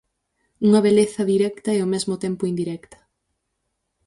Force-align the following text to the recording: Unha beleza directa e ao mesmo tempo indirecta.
Unha 0.67 0.83
beleza 0.87 1.21
directa 1.33 1.69
e 1.73 1.79
ao 1.79 1.91
mesmo 1.93 2.15
tempo 2.25 2.43
indirecta. 2.51 2.97